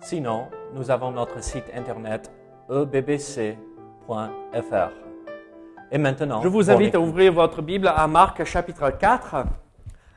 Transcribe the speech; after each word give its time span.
Sinon, 0.00 0.48
nous 0.74 0.90
avons 0.90 1.10
notre 1.10 1.42
site 1.42 1.64
internet 1.74 2.30
ebbc.fr. 2.70 3.56
Et 5.90 5.98
maintenant, 5.98 6.42
Je 6.42 6.48
vous 6.48 6.70
invite 6.70 6.94
à 6.94 7.00
ouvrir 7.00 7.32
votre 7.32 7.62
Bible 7.62 7.88
à 7.88 8.06
Marc 8.06 8.44
chapitre 8.44 8.90
4. 8.90 9.34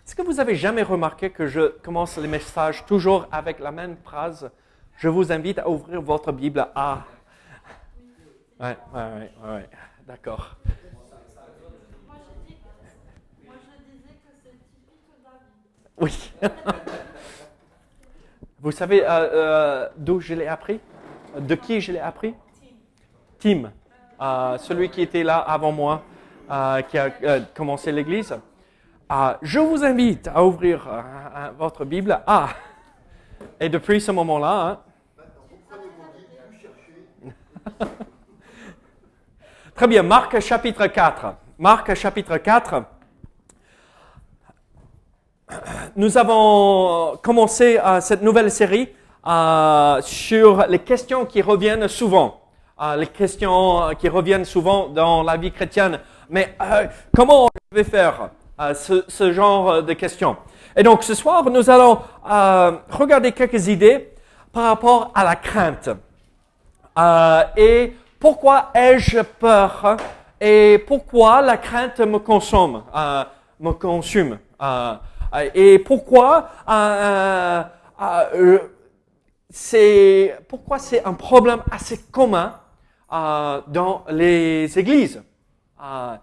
Est-ce 0.06 0.16
que 0.16 0.22
vous 0.22 0.40
avez 0.40 0.56
jamais 0.56 0.84
remarqué 0.84 1.30
que 1.30 1.48
je 1.48 1.80
commence 1.82 2.18
les 2.18 2.28
messages 2.28 2.86
toujours 2.86 3.28
avec 3.32 3.60
la 3.60 3.72
même 3.72 3.98
phrase? 3.98 4.52
Je 4.98 5.08
vous 5.08 5.32
invite 5.32 5.60
à 5.60 5.70
ouvrir 5.70 6.02
votre 6.02 6.32
Bible 6.32 6.68
à... 6.76 7.06
Ouais, 8.60 8.78
ouais, 8.94 9.02
ouais, 9.02 9.32
ouais, 9.44 9.50
ouais. 9.54 9.70
d'accord. 10.06 10.56
Moi 12.08 12.16
je, 12.48 12.48
dis, 12.48 12.58
moi 13.46 13.56
je 13.64 13.70
disais 13.92 14.14
que 14.14 14.30
c'est 14.44 14.52
typique 14.52 15.02
David. 15.24 15.50
Oui. 15.98 16.32
Vous 18.62 18.72
savez 18.72 19.04
euh, 19.04 19.08
euh, 19.10 19.90
d'où 19.98 20.20
je 20.20 20.36
l'ai 20.36 20.46
appris? 20.48 20.80
De 21.36 21.56
qui 21.56 21.82
je 21.82 21.92
l'ai 21.92 22.00
appris? 22.00 22.36
Tim. 23.40 23.72
Euh, 24.22 24.58
celui 24.60 24.90
qui 24.90 25.02
était 25.02 25.24
là 25.24 25.38
avant 25.40 25.72
moi, 25.72 26.04
qui 26.90 26.98
a 26.98 27.10
commencé 27.56 27.92
l'église. 27.92 28.38
Je 29.42 29.60
vous 29.60 29.84
invite 29.84 30.28
à 30.28 30.44
ouvrir 30.44 30.88
votre 31.58 31.86
Bible 31.86 32.22
à... 32.28 32.50
Et 33.60 33.70
depuis 33.70 34.00
ce 34.00 34.12
moment-là, 34.12 34.68
hein, 34.68 34.80
Très 39.76 39.88
bien, 39.88 40.04
Marc 40.04 40.40
chapitre 40.40 40.86
4. 40.86 41.36
Marc 41.58 41.96
chapitre 41.96 42.38
4. 42.38 42.84
Nous 45.96 46.18
avons 46.18 47.18
commencé 47.22 47.78
euh, 47.78 48.00
cette 48.02 48.22
nouvelle 48.22 48.50
série 48.50 48.90
euh, 49.28 50.02
sur 50.02 50.66
les 50.68 50.80
questions 50.80 51.26
qui 51.26 51.42
reviennent 51.42 51.88
souvent. 51.88 52.42
Euh, 52.82 52.96
les 52.96 53.08
questions 53.08 53.84
euh, 53.84 53.94
qui 53.94 54.10
reviennent 54.10 54.46
souvent 54.46 54.88
dans 54.88 55.24
la 55.24 55.38
vie 55.38 55.52
chrétienne. 55.52 56.00
Mais 56.30 56.56
euh, 56.62 56.88
comment 57.16 57.48
je 57.72 57.78
vais 57.78 57.84
faire 57.84 58.30
euh, 58.60 58.74
ce, 58.74 59.04
ce 59.08 59.32
genre 59.32 59.84
de 59.84 59.94
questions? 59.94 60.38
Et 60.76 60.84
donc 60.84 61.04
ce 61.04 61.14
soir, 61.14 61.44
nous 61.50 61.70
allons 61.70 62.00
regarder 62.90 63.34
quelques 63.34 63.68
idées 63.68 64.14
par 64.54 64.64
rapport 64.64 65.12
à 65.14 65.24
la 65.24 65.36
crainte. 65.36 65.90
Et 67.58 67.94
pourquoi 68.20 68.70
ai-je 68.74 69.22
peur? 69.22 69.98
Et 70.40 70.84
pourquoi 70.88 71.42
la 71.42 71.58
crainte 71.58 72.00
me 72.00 72.20
consomme, 72.20 72.84
me 73.60 73.72
consume? 73.72 74.40
Et 75.54 75.80
pourquoi 75.80 76.50
euh, 76.70 77.64
euh, 78.02 78.24
euh, 78.34 78.60
c'est 79.50 80.38
pourquoi 80.48 80.80
c'est 80.80 81.06
un 81.06 81.14
problème 81.14 81.62
assez 81.70 81.98
commun 82.12 82.60
euh, 83.12 83.62
dans 83.68 84.06
les 84.10 84.78
églises? 84.80 85.22
Euh, 85.82 86.16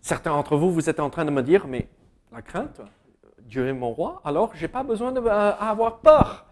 certains 0.00 0.30
d'entre 0.30 0.56
vous, 0.56 0.72
vous 0.72 0.90
êtes 0.90 1.00
en 1.00 1.10
train 1.10 1.24
de 1.24 1.30
me 1.30 1.42
dire, 1.42 1.66
mais 1.66 1.88
la 2.32 2.42
crainte, 2.42 2.80
Dieu 3.40 3.68
est 3.68 3.72
mon 3.72 3.92
roi, 3.92 4.20
alors 4.24 4.50
j'ai 4.54 4.68
pas 4.68 4.82
besoin 4.82 5.12
d'avoir 5.12 5.98
peur. 5.98 6.46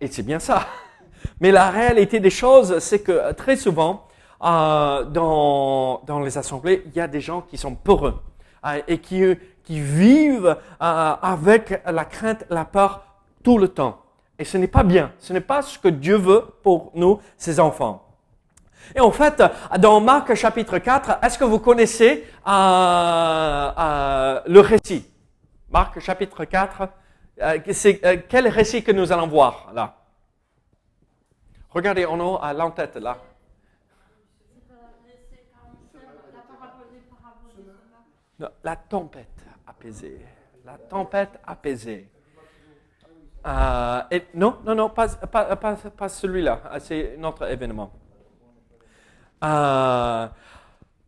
Et 0.00 0.08
c'est 0.08 0.22
bien 0.22 0.38
ça. 0.38 0.66
Mais 1.40 1.52
la 1.52 1.70
réalité 1.70 2.18
des 2.18 2.30
choses, 2.30 2.78
c'est 2.78 3.02
que 3.02 3.12
euh, 3.12 3.32
très 3.34 3.56
souvent, 3.56 4.08
euh, 4.42 5.04
dans, 5.04 6.02
dans 6.06 6.20
les 6.20 6.38
assemblées, 6.38 6.82
il 6.86 6.92
y 6.96 7.00
a 7.00 7.06
des 7.06 7.20
gens 7.20 7.42
qui 7.42 7.58
sont 7.58 7.74
peureux 7.74 8.18
euh, 8.64 8.80
et 8.88 8.98
qui, 8.98 9.22
qui 9.64 9.80
vivent 9.80 10.56
euh, 10.82 11.14
avec 11.22 11.82
la 11.86 12.04
crainte, 12.04 12.44
la 12.50 12.64
peur 12.64 13.04
tout 13.42 13.58
le 13.58 13.68
temps. 13.68 14.02
Et 14.38 14.44
ce 14.44 14.56
n'est 14.56 14.68
pas 14.68 14.82
bien. 14.82 15.12
Ce 15.18 15.32
n'est 15.32 15.40
pas 15.40 15.62
ce 15.62 15.78
que 15.78 15.88
Dieu 15.88 16.16
veut 16.16 16.44
pour 16.62 16.92
nous, 16.94 17.20
ses 17.36 17.60
enfants. 17.60 18.06
Et 18.94 19.00
en 19.00 19.10
fait, 19.10 19.42
dans 19.78 20.00
Marc 20.00 20.34
chapitre 20.34 20.78
4, 20.78 21.18
est-ce 21.22 21.38
que 21.38 21.44
vous 21.44 21.58
connaissez 21.58 22.26
euh, 22.46 22.50
euh, 22.50 24.40
le 24.46 24.60
récit? 24.60 25.06
Marc 25.70 26.00
chapitre 26.00 26.44
4, 26.44 26.88
euh, 27.42 27.58
c'est 27.72 28.04
euh, 28.04 28.16
quel 28.28 28.48
récit 28.48 28.82
que 28.82 28.92
nous 28.92 29.12
allons 29.12 29.28
voir 29.28 29.70
là? 29.72 29.96
Regardez 31.70 32.04
en 32.04 32.18
haut 32.18 32.38
à 32.42 32.52
l'entête 32.52 32.96
là. 32.96 33.18
C'est 34.52 34.68
pas 34.68 34.74
c'est 35.30 35.46
47, 35.92 36.00
la 36.34 36.40
parabole 36.40 36.86
des 36.92 37.00
paraboles 37.08 37.56
des 37.56 37.62
sommets. 37.62 38.40
Non, 38.40 38.48
la 38.64 38.76
tempête 38.76 39.29
apaisée. 39.80 40.20
La 40.64 40.76
tempête 40.76 41.40
apaisée. 41.46 42.06
Euh, 43.46 44.00
non, 44.34 44.58
non, 44.64 44.74
non, 44.74 44.90
pas, 44.90 45.08
pas, 45.08 45.56
pas, 45.56 45.74
pas 45.74 46.08
celui-là. 46.10 46.60
Ah, 46.70 46.78
C'est 46.80 47.16
notre 47.18 47.50
événement. 47.50 47.90
Euh, 49.42 50.28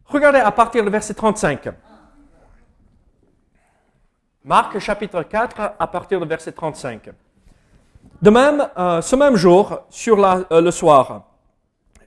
regardez 0.06 0.38
à 0.38 0.50
partir 0.50 0.82
du 0.82 0.88
verset 0.90 1.12
35. 1.12 1.68
Marc 4.44 4.78
chapitre 4.78 5.22
4 5.22 5.74
à 5.78 5.86
partir 5.86 6.18
du 6.18 6.26
verset 6.26 6.52
35. 6.52 7.10
De 8.22 8.30
même, 8.30 8.66
euh, 8.78 9.02
ce 9.02 9.14
même 9.16 9.36
jour, 9.36 9.80
sur 9.90 10.16
la- 10.16 10.44
le 10.50 10.70
soir, 10.70 11.24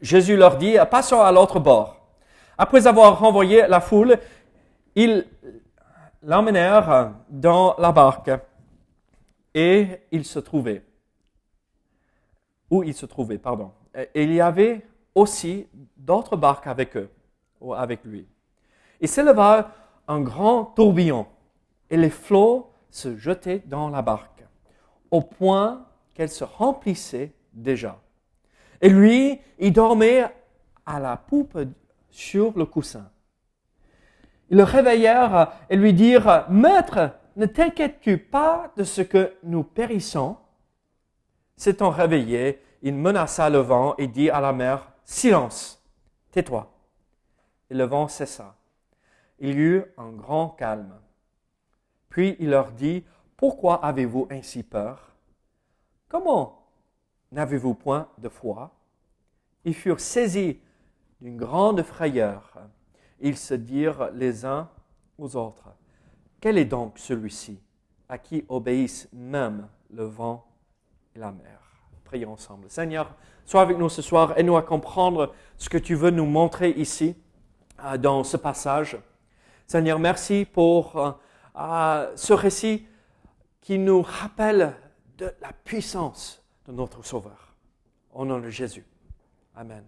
Jésus 0.02 0.36
leur 0.36 0.58
dit, 0.58 0.78
passons 0.90 1.22
à 1.22 1.32
l'autre 1.32 1.60
bord. 1.60 1.96
Après 2.58 2.88
avoir 2.88 3.20
renvoyé 3.20 3.68
la 3.68 3.80
foule, 3.82 4.18
ils 4.96 5.26
l'emmenèrent 6.26 7.14
dans 7.30 7.76
la 7.78 7.92
barque 7.92 8.32
et 9.54 10.02
il 10.12 10.26
se 10.26 10.40
trouvait. 10.40 10.84
Où 12.70 12.84
il 12.84 12.94
se 12.94 13.06
trouvait, 13.06 13.38
pardon. 13.38 13.72
Et 14.14 14.24
il 14.24 14.34
y 14.34 14.42
avait 14.42 14.86
aussi 15.14 15.68
d'autres 15.96 16.36
barques 16.36 16.68
avec 16.68 16.98
eux, 16.98 17.10
ou 17.62 17.74
avec 17.74 18.04
lui. 18.04 18.28
Il 19.00 19.08
s'éleva 19.08 19.72
un 20.08 20.20
grand 20.20 20.66
tourbillon 20.66 21.28
et 21.90 21.96
les 21.96 22.10
flots 22.10 22.72
se 22.90 23.16
jetaient 23.16 23.62
dans 23.66 23.90
la 23.90 24.02
barque, 24.02 24.44
au 25.12 25.22
point 25.22 25.86
qu'elle 26.16 26.30
se 26.30 26.44
remplissait 26.44 27.34
déjà. 27.54 28.00
Et 28.82 28.90
lui, 28.90 29.40
il 29.60 29.72
dormait 29.72 30.26
à 30.86 31.00
la 31.00 31.18
poupe 31.18 31.58
sur 32.10 32.58
le 32.58 32.66
coussin. 32.66 33.10
Ils 34.50 34.58
le 34.58 34.64
réveillèrent 34.64 35.54
et 35.70 35.76
lui 35.76 35.94
dirent, 35.94 36.46
Maître, 36.50 37.12
ne 37.36 37.46
t'inquiètes-tu 37.46 38.18
pas 38.18 38.72
de 38.78 38.84
ce 38.84 39.02
que 39.02 39.34
nous 39.44 39.64
périssons 39.64 40.38
S'étant 41.58 41.90
réveillé, 41.90 42.62
il 42.82 42.96
menaça 42.96 43.50
le 43.50 43.60
vent 43.60 43.96
et 43.98 44.08
dit 44.08 44.30
à 44.30 44.42
la 44.42 44.54
mer, 44.54 44.92
Silence, 45.04 45.84
tais-toi. 46.32 46.72
Et 47.70 47.76
le 47.76 47.86
vent 47.86 48.08
cessa. 48.08 48.56
Il 49.40 49.56
y 49.56 49.62
eut 49.62 49.86
un 49.98 50.12
grand 50.12 50.50
calme. 50.50 50.94
Puis 52.10 52.36
il 52.40 52.50
leur 52.50 52.72
dit, 52.72 53.04
Pourquoi 53.38 53.84
avez-vous 53.84 54.28
ainsi 54.32 54.64
peur? 54.64 55.16
Comment 56.08 56.62
n'avez-vous 57.32 57.74
point 57.74 58.08
de 58.18 58.30
foi 58.30 58.72
Ils 59.66 59.74
furent 59.74 60.00
saisis 60.00 60.60
d'une 61.22 61.38
grande 61.38 61.84
frayeur. 61.84 62.54
Ils 63.20 63.38
se 63.38 63.54
dirent 63.54 64.10
les 64.14 64.46
uns 64.46 64.70
aux 65.18 65.36
autres, 65.36 65.70
Quel 66.42 66.58
est 66.58 66.66
donc 66.66 67.00
celui-ci 67.00 67.60
à 68.10 68.18
qui 68.18 68.46
obéissent 68.50 69.08
même 69.14 69.68
le 69.90 70.04
vent 70.04 70.46
et 71.16 71.20
la 71.20 71.32
mer? 71.32 71.60
Prions 72.04 72.34
ensemble. 72.34 72.70
Seigneur, 72.70 73.16
sois 73.46 73.62
avec 73.62 73.78
nous 73.78 73.90
ce 73.90 74.02
soir, 74.02 74.38
aide-nous 74.38 74.58
à 74.58 74.62
comprendre 74.62 75.34
ce 75.58 75.70
que 75.70 75.78
tu 75.78 75.96
veux 75.96 76.12
nous 76.12 76.26
montrer 76.26 76.72
ici, 76.72 77.16
euh, 77.84 77.98
dans 77.98 78.24
ce 78.24 78.38
passage. 78.38 78.98
Seigneur, 79.68 80.00
merci 80.00 80.46
pour 80.46 80.98
euh, 80.98 81.12
euh, 81.58 82.12
ce 82.16 82.34
récit 82.34 82.86
qui 83.62 83.80
nous 83.80 84.02
rappelle 84.02 84.76
de 85.18 85.34
la 85.42 85.52
puissance 85.64 86.44
de 86.68 86.72
notre 86.72 87.04
Sauveur. 87.04 87.56
Au 88.14 88.26
nom 88.26 88.40
de 88.40 88.50
Jésus. 88.50 88.86
Amen. 89.56 89.84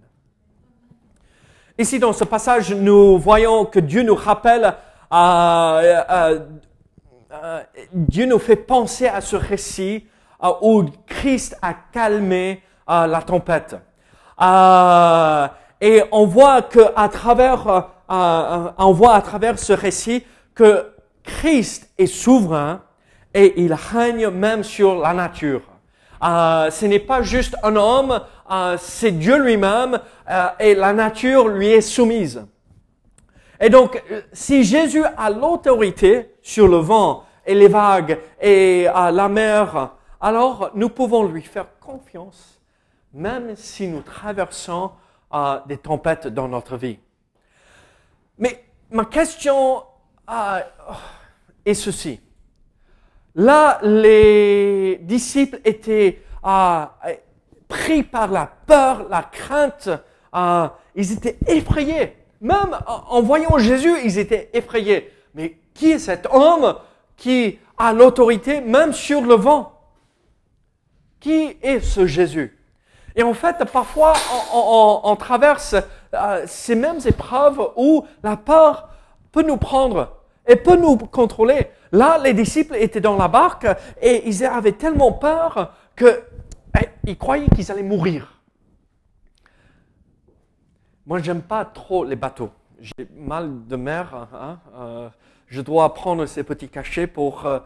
Ici, 1.79 2.00
dans 2.00 2.12
ce 2.12 2.24
passage, 2.24 2.74
nous 2.74 3.19
voyons 3.19 3.63
que 3.63 3.79
Dieu 3.79 4.01
nous 4.01 4.15
rappelle, 4.15 4.74
euh, 5.13 6.01
euh, 6.09 6.39
euh, 7.31 7.62
Dieu 7.94 8.25
nous 8.25 8.39
fait 8.39 8.56
penser 8.56 9.06
à 9.06 9.21
ce 9.21 9.35
récit 9.35 10.07
où 10.63 10.85
Christ 11.06 11.56
a 11.62 11.75
calmé 11.94 12.63
la 12.88 13.21
tempête. 13.21 13.75
Et 15.79 16.01
on 16.12 16.25
voit 16.25 16.63
que 16.63 16.79
à 16.95 17.09
travers, 17.09 17.89
on 18.09 18.91
voit 18.94 19.13
à 19.13 19.21
travers 19.21 19.59
ce 19.59 19.74
récit 19.74 20.25
que 20.56 20.83
Christ 21.24 21.91
est 22.00 22.07
souverain 22.07 22.81
et 23.35 23.62
il 23.62 23.75
règne 23.75 24.29
même 24.29 24.63
sur 24.63 24.95
la 24.95 25.13
nature. 25.13 25.62
Ce 26.21 26.85
n'est 26.88 26.97
pas 26.97 27.21
juste 27.21 27.56
un 27.62 27.75
homme, 27.75 28.19
euh, 28.51 28.77
c'est 28.79 29.11
Dieu 29.11 29.38
lui-même 29.38 29.99
euh, 30.29 30.47
et 30.59 30.75
la 30.75 30.94
nature 30.94 31.47
lui 31.47 31.67
est 31.69 31.81
soumise. 31.81 32.45
Et 33.59 33.69
donc, 33.69 34.01
euh, 34.11 34.21
si 34.33 34.63
Jésus 34.63 35.03
a 35.03 35.29
l'autorité 35.29 36.35
sur 36.41 36.67
le 36.67 36.77
vent 36.77 37.25
et 37.45 37.55
les 37.55 37.67
vagues 37.67 38.19
et 38.39 38.88
euh, 38.88 39.11
la 39.11 39.29
mer, 39.29 39.95
alors 40.21 40.71
nous 40.73 40.89
pouvons 40.89 41.23
lui 41.25 41.41
faire 41.41 41.67
confiance, 41.79 42.61
même 43.13 43.55
si 43.55 43.88
nous 43.88 44.01
traversons 44.01 44.91
euh, 45.33 45.59
des 45.65 45.77
tempêtes 45.77 46.27
dans 46.27 46.47
notre 46.47 46.77
vie. 46.77 47.00
Mais 48.38 48.63
ma 48.91 49.05
question 49.05 49.83
euh, 50.29 50.59
est 51.65 51.73
ceci. 51.73 52.19
Là, 53.35 53.79
les 53.83 54.97
disciples 55.01 55.59
étaient 55.63 56.23
euh, 56.45 56.85
pris 57.67 58.03
par 58.03 58.29
la 58.29 58.49
peur, 58.65 59.07
la 59.09 59.23
crainte. 59.23 59.89
euh, 60.35 60.67
ils 60.95 61.11
étaient 61.13 61.37
effrayés. 61.47 62.15
Même 62.41 62.77
en, 62.85 63.21
voyant 63.21 63.57
Jésus, 63.57 63.93
ils 64.03 64.17
étaient 64.17 64.49
effrayés. 64.53 65.11
Mais 65.33 65.57
qui 65.73 65.91
est 65.91 65.99
cet 65.99 66.27
homme 66.31 66.75
qui 67.15 67.59
a 67.77 67.93
l'autorité 67.93 68.61
même 68.61 68.93
sur 68.93 69.21
le 69.21 69.35
vent? 69.35 69.73
Qui 71.19 71.57
est 71.61 71.79
ce 71.79 72.05
Jésus? 72.05 72.57
Et 73.15 73.23
en 73.23 73.33
fait, 73.33 73.63
parfois, 73.71 74.13
on 74.53 75.15
traverse 75.15 75.75
euh, 76.13 76.43
ces 76.45 76.75
mêmes 76.75 76.99
épreuves 77.05 77.71
où 77.75 78.05
la 78.23 78.37
peur 78.37 78.89
peut 79.31 79.41
nous 79.41 79.57
prendre 79.57 80.17
et 80.47 80.55
peut 80.55 80.75
nous 80.75 80.97
contrôler. 80.97 81.67
Là, 81.91 82.17
les 82.17 82.33
disciples 82.33 82.75
étaient 82.75 83.01
dans 83.01 83.17
la 83.17 83.27
barque 83.27 83.67
et 84.01 84.27
ils 84.27 84.45
avaient 84.45 84.73
tellement 84.73 85.11
peur 85.11 85.73
que 85.95 86.23
eh, 86.81 86.89
ils 87.06 87.18
croyaient 87.18 87.47
qu'ils 87.50 87.71
allaient 87.71 87.83
mourir. 87.83 88.33
Moi, 91.06 91.19
j'aime 91.21 91.41
pas 91.41 91.63
trop 91.65 92.03
les 92.03 92.15
bateaux. 92.15 92.51
J'ai 92.79 93.07
mal 93.15 93.65
de 93.68 93.75
mer. 93.75 94.27
hein, 94.33 94.59
euh, 94.75 95.09
je 95.47 95.62
dois 95.62 95.94
prendre 95.94 96.25
ces 96.25 96.44
petits 96.44 96.68
cachets 96.69 97.07
pour 97.07 97.45
euh, 97.45 97.59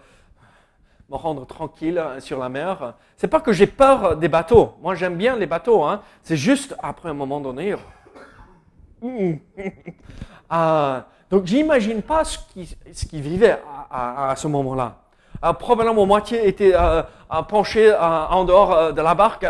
me 1.09 1.15
rendre 1.15 1.45
tranquille 1.47 1.97
euh, 1.97 2.19
sur 2.19 2.39
la 2.39 2.49
mer. 2.49 2.93
C'est 3.17 3.27
pas 3.27 3.41
que 3.41 3.51
j'ai 3.51 3.67
peur 3.67 4.15
des 4.15 4.29
bateaux. 4.29 4.75
Moi, 4.81 4.93
j'aime 4.95 5.17
bien 5.17 5.35
les 5.35 5.47
bateaux. 5.47 5.83
Hein. 5.83 6.01
C'est 6.21 6.37
juste 6.37 6.75
après 6.81 7.09
un 7.09 7.13
moment 7.15 7.41
donné. 7.41 7.75
Euh, 9.03 11.01
donc, 11.31 11.45
j'imagine 11.45 12.01
pas 12.03 12.23
ce 12.23 12.37
qui, 12.53 12.77
ce 12.93 13.05
qui 13.05 13.19
vivait 13.21 13.59
à, 13.89 14.27
à- 14.27 14.31
à 14.31 14.35
ce 14.35 14.47
moment-là. 14.47 15.00
Euh, 15.43 15.53
probablement, 15.53 16.05
moitié 16.05 16.47
était 16.47 16.73
euh, 16.75 17.01
euh, 17.33 17.41
penché 17.43 17.93
en 17.93 18.43
dehors 18.43 18.93
de 18.93 19.01
la 19.01 19.15
barque. 19.15 19.45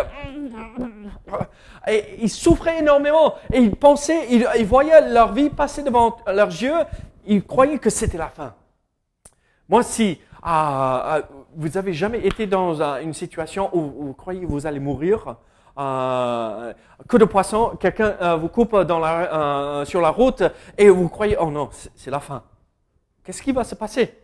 Et 1.87 2.17
ils 2.21 2.29
souffraient 2.29 2.79
énormément. 2.79 3.35
Et 3.51 3.59
ils 3.59 3.75
pensaient, 3.75 4.27
ils, 4.29 4.65
voyaient 4.65 5.09
leur 5.09 5.33
vie 5.33 5.49
passer 5.49 5.83
devant 5.83 6.17
leurs 6.27 6.47
yeux. 6.47 6.77
Ils 7.25 7.43
croyaient 7.43 7.79
que 7.79 7.89
c'était 7.89 8.17
la 8.17 8.29
fin. 8.29 8.53
Moi, 9.67 9.83
si 9.83 10.19
vous 10.43 11.77
avez 11.77 11.93
jamais 11.93 12.25
été 12.25 12.47
dans 12.47 12.81
une 12.99 13.13
situation 13.13 13.69
où, 13.73 13.81
vous 14.05 14.13
croyez 14.13 14.41
que 14.41 14.45
vous 14.45 14.65
allez 14.65 14.79
mourir, 14.79 15.35
que 15.75 17.17
de 17.17 17.25
poisson, 17.25 17.77
quelqu'un 17.79 18.35
vous 18.37 18.49
coupe 18.49 18.75
dans 18.81 19.85
sur 19.85 20.01
la 20.01 20.09
route 20.09 20.43
et 20.77 20.89
vous 20.89 21.09
croyez, 21.09 21.37
oh 21.39 21.49
non, 21.49 21.69
c'est 21.95 22.11
la 22.11 22.19
fin. 22.19 22.43
Qu'est-ce 23.23 23.41
qui 23.41 23.51
va 23.51 23.63
se 23.63 23.75
passer? 23.75 24.20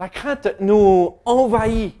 La 0.00 0.08
crainte 0.08 0.48
nous 0.60 1.16
envahit. 1.24 1.94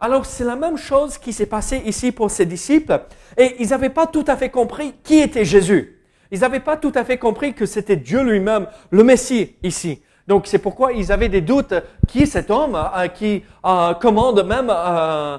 Alors 0.00 0.24
c'est 0.24 0.44
la 0.44 0.56
même 0.56 0.78
chose 0.78 1.18
qui 1.18 1.32
s'est 1.32 1.46
passé 1.46 1.82
ici 1.84 2.10
pour 2.10 2.30
ces 2.30 2.46
disciples 2.46 3.02
et 3.36 3.56
ils 3.58 3.68
n'avaient 3.68 3.90
pas 3.90 4.06
tout 4.06 4.24
à 4.26 4.36
fait 4.36 4.48
compris 4.48 4.94
qui 5.04 5.18
était 5.18 5.44
Jésus. 5.44 6.00
Ils 6.30 6.40
n'avaient 6.40 6.60
pas 6.60 6.76
tout 6.76 6.92
à 6.94 7.04
fait 7.04 7.18
compris 7.18 7.54
que 7.54 7.66
c'était 7.66 7.96
Dieu 7.96 8.22
lui-même, 8.22 8.66
le 8.90 9.04
Messie 9.04 9.56
ici. 9.62 10.02
Donc 10.26 10.46
c'est 10.46 10.58
pourquoi 10.58 10.92
ils 10.92 11.12
avaient 11.12 11.28
des 11.28 11.40
doutes. 11.40 11.74
Qui 12.08 12.22
est 12.22 12.26
cet 12.26 12.50
homme 12.50 12.76
euh, 12.76 13.08
qui 13.08 13.44
euh, 13.64 13.94
commande 13.94 14.42
même 14.46 14.70
euh, 14.70 15.38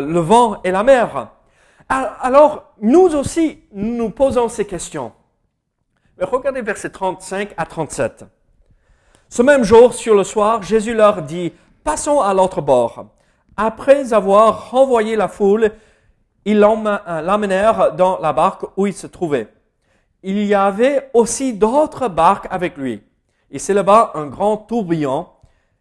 le 0.00 0.20
vent 0.20 0.60
et 0.62 0.70
la 0.70 0.82
mer? 0.82 1.28
Alors 1.88 2.72
nous 2.80 3.14
aussi, 3.16 3.64
nous 3.72 3.96
nous 3.96 4.10
posons 4.10 4.48
ces 4.48 4.64
questions. 4.64 5.12
Mais 6.16 6.24
regardez 6.24 6.62
versets 6.62 6.90
35 6.90 7.54
à 7.56 7.66
37. 7.66 8.24
Ce 9.30 9.42
même 9.42 9.62
jour, 9.62 9.94
sur 9.94 10.16
le 10.16 10.24
soir, 10.24 10.60
Jésus 10.64 10.92
leur 10.92 11.22
dit, 11.22 11.52
passons 11.84 12.20
à 12.20 12.34
l'autre 12.34 12.60
bord. 12.60 13.06
Après 13.56 14.12
avoir 14.12 14.72
renvoyé 14.72 15.14
la 15.14 15.28
foule, 15.28 15.70
ils 16.44 16.60
euh, 16.60 17.20
l'emmenèrent 17.22 17.94
dans 17.94 18.18
la 18.18 18.32
barque 18.32 18.64
où 18.76 18.88
il 18.88 18.92
se 18.92 19.06
trouvait. 19.06 19.46
Il 20.24 20.44
y 20.44 20.52
avait 20.52 21.10
aussi 21.14 21.54
d'autres 21.54 22.08
barques 22.08 22.48
avec 22.50 22.76
lui. 22.76 23.04
Il 23.52 23.60
s'éleva 23.60 24.10
un 24.14 24.26
grand 24.26 24.56
tourbillon 24.56 25.28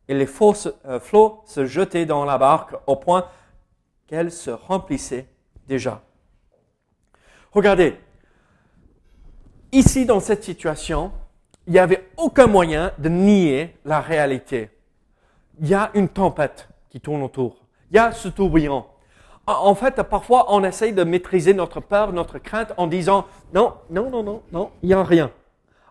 et 0.07 0.13
les 0.13 0.27
se, 0.27 0.69
euh, 0.85 0.99
flots 0.99 1.41
se 1.47 1.65
jetaient 1.65 2.05
dans 2.05 2.25
la 2.25 2.37
barque 2.37 2.75
au 2.85 2.97
point 2.97 3.25
qu'elle 4.05 4.31
se 4.31 4.51
remplissait 4.51 5.27
déjà. 5.67 6.03
Regardez, 7.51 7.97
ici 9.71 10.05
dans 10.05 10.19
cette 10.19 10.43
situation, 10.43 11.11
il 11.69 11.73
n'y 11.73 11.79
avait 11.79 12.09
aucun 12.17 12.47
moyen 12.47 12.91
de 12.97 13.09
nier 13.09 13.75
la 13.85 14.01
réalité. 14.01 14.71
Il 15.61 15.67
y 15.67 15.75
a 15.75 15.91
une 15.93 16.09
tempête 16.09 16.67
qui 16.89 16.99
tourne 16.99 17.21
autour. 17.21 17.57
Il 17.91 17.95
y 17.95 17.99
a 17.99 18.11
ce 18.11 18.27
tourbillon. 18.27 18.85
En 19.45 19.75
fait, 19.75 20.01
parfois, 20.01 20.47
on 20.49 20.63
essaye 20.63 20.93
de 20.93 21.03
maîtriser 21.03 21.53
notre 21.53 21.79
peur, 21.79 22.11
notre 22.11 22.39
crainte 22.39 22.73
en 22.77 22.87
disant 22.87 23.25
non, 23.53 23.75
non, 23.91 24.09
non, 24.09 24.23
non, 24.23 24.41
non, 24.51 24.71
il 24.81 24.87
n'y 24.87 24.95
a 24.95 25.03
rien. 25.03 25.29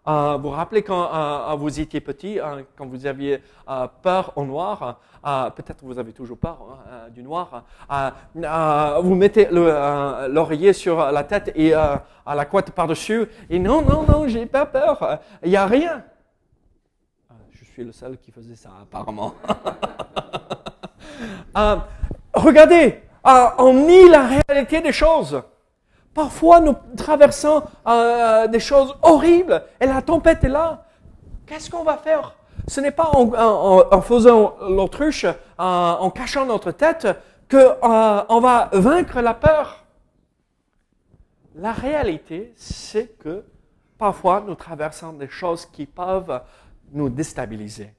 Euh, 0.09 0.37
vous 0.37 0.49
vous 0.49 0.55
rappelez 0.55 0.83
quand 0.83 1.11
euh, 1.13 1.55
vous 1.57 1.81
étiez 1.81 2.01
petit, 2.01 2.41
euh, 2.41 2.63
quand 2.77 2.87
vous 2.87 3.05
aviez 3.05 3.43
euh, 3.69 3.87
peur 4.03 4.33
au 4.37 4.45
noir, 4.45 5.01
euh, 5.27 5.51
peut-être 5.51 5.85
vous 5.85 5.99
avez 5.99 6.13
toujours 6.13 6.39
peur 6.39 6.59
hein, 6.63 6.79
euh, 6.89 7.09
du 7.11 7.23
noir, 7.23 7.65
euh, 7.93 8.11
euh, 8.37 9.01
vous 9.03 9.15
mettez 9.15 9.49
le, 9.51 9.67
euh, 9.69 10.29
l'oreiller 10.29 10.73
sur 10.73 10.97
la 10.97 11.25
tête 11.25 11.53
et 11.55 11.75
euh, 11.75 11.97
à 12.25 12.35
la 12.35 12.47
couette 12.47 12.71
par-dessus, 12.71 13.27
et 13.51 13.59
non, 13.59 13.83
non, 13.83 14.05
non, 14.09 14.27
j'ai 14.29 14.47
pas 14.47 14.65
peur, 14.65 15.03
euh, 15.03 15.17
il 15.43 15.51
n'y 15.51 15.57
a 15.57 15.67
rien. 15.67 16.03
Euh, 17.31 17.35
Je 17.51 17.65
suis 17.67 17.85
le 17.85 17.93
seul 17.93 18.17
qui 18.17 18.31
faisait 18.31 18.57
ça 18.57 18.71
apparemment. 18.83 19.35
Euh, 21.57 21.77
regardez, 22.35 23.03
euh, 23.27 23.47
on 23.59 23.73
nie 23.73 24.09
la 24.09 24.29
réalité 24.29 24.81
des 24.81 24.93
choses. 24.93 25.43
Parfois, 26.19 26.59
nous 26.59 26.75
traversons 26.97 27.63
euh, 27.87 28.49
des 28.49 28.59
choses 28.59 28.93
horribles 29.03 29.63
et 29.81 29.87
la 29.87 30.03
tempête 30.03 30.43
est 30.43 30.49
là. 30.49 30.85
Qu'est-ce 31.47 31.71
qu'on 31.71 31.85
va 31.85 31.97
faire? 31.97 32.35
Ce 32.67 32.81
n'est 32.81 32.91
pas 32.91 33.13
en, 33.15 34.01
faisant 34.01 34.57
l'autruche, 34.69 35.27
euh, 35.27 35.33
en 35.59 36.11
cachant 36.11 36.45
notre 36.45 36.73
tête, 36.73 37.07
qu'on 37.49 38.41
va 38.41 38.69
vaincre 38.73 39.21
la 39.21 39.33
peur. 39.33 39.85
La 41.55 41.71
réalité, 41.71 42.53
c'est 42.57 43.17
que 43.17 43.45
parfois, 43.97 44.43
nous 44.45 44.57
traversons 44.57 45.13
des 45.13 45.29
choses 45.29 45.67
qui 45.67 45.87
peuvent 45.87 46.43
nous 46.91 47.11
déstabiliser. 47.11 47.95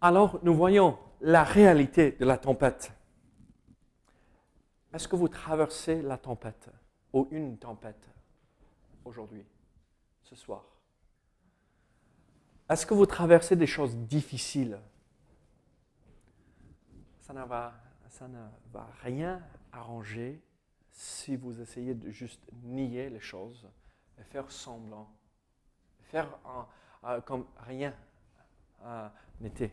Alors, 0.00 0.38
nous 0.44 0.54
voyons 0.54 0.96
la 1.20 1.42
réalité 1.42 2.16
de 2.20 2.24
la 2.24 2.38
tempête. 2.38 2.92
Est-ce 4.92 5.06
que 5.06 5.16
vous 5.16 5.28
traversez 5.28 6.00
la 6.02 6.16
tempête 6.16 6.70
ou 7.12 7.28
une 7.30 7.58
tempête 7.58 8.08
aujourd'hui, 9.04 9.44
ce 10.22 10.34
soir? 10.34 10.64
Est-ce 12.68 12.86
que 12.86 12.94
vous 12.94 13.06
traversez 13.06 13.56
des 13.56 13.66
choses 13.66 13.96
difficiles? 13.96 14.78
Ça 17.20 17.34
ne, 17.34 17.44
va, 17.44 17.74
rien 19.02 19.42
arranger 19.72 20.42
si 20.90 21.36
vous 21.36 21.60
essayez 21.60 21.94
de 21.94 22.10
juste 22.10 22.42
nier 22.62 23.10
les 23.10 23.20
choses 23.20 23.68
et 24.18 24.24
faire 24.24 24.50
semblant, 24.50 25.10
faire 26.04 26.38
euh, 27.04 27.20
comme 27.20 27.46
rien 27.58 27.94
euh, 28.82 29.08
n'était. 29.40 29.72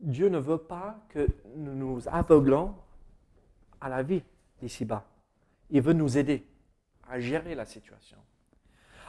Dieu 0.00 0.28
ne 0.28 0.38
veut 0.38 0.58
pas 0.58 1.00
que 1.08 1.26
nous 1.56 1.74
nous 1.74 2.08
aveuglons 2.08 2.74
à 3.80 3.88
la 3.88 4.02
vie 4.02 4.22
d'ici-bas. 4.60 5.04
Il 5.70 5.82
veut 5.82 5.92
nous 5.92 6.16
aider 6.18 6.46
à 7.08 7.20
gérer 7.20 7.54
la 7.54 7.64
situation. 7.64 8.18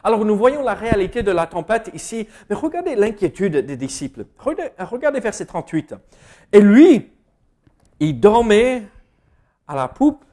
Alors 0.03 0.23
nous 0.23 0.38
voyons 0.38 0.63
la 0.63 0.73
réalité 0.73 1.23
de 1.23 1.31
la 1.31 1.47
tempête 1.47 1.91
ici, 1.93 2.27
mais 2.49 2.55
regardez 2.55 2.95
l'inquiétude 2.95 3.57
des 3.57 3.77
disciples. 3.77 4.25
Regardez, 4.38 5.19
verset 5.19 5.45
38. 5.45 5.95
Et 6.53 6.61
lui, 6.61 7.11
il 7.99 8.19
dormait 8.19 8.88
à 9.67 9.75
la 9.75 9.88
poupe 9.88 10.23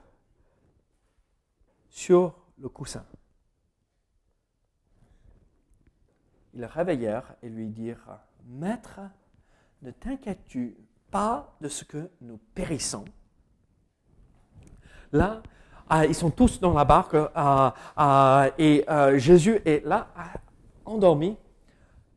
sur 1.88 2.34
le 2.58 2.68
coussin. 2.68 3.04
Ils 6.54 6.60
le 6.60 6.66
réveillèrent 6.66 7.34
et 7.42 7.48
lui 7.48 7.68
dirent, 7.68 8.20
Maître, 8.46 9.00
ne 9.82 9.90
t'inquiètes-tu 9.90 10.76
pas 11.10 11.56
de 11.60 11.68
ce 11.68 11.84
que 11.84 12.08
nous 12.20 12.38
périssons? 12.54 13.04
Là, 15.12 15.42
ah, 15.88 16.04
ils 16.04 16.14
sont 16.14 16.30
tous 16.30 16.58
dans 16.58 16.72
la 16.72 16.84
barque 16.84 17.16
ah, 17.34 17.72
ah, 17.96 18.48
et 18.58 18.84
euh, 18.88 19.18
Jésus 19.18 19.60
est 19.64 19.84
là, 19.86 20.08
endormi. 20.84 21.36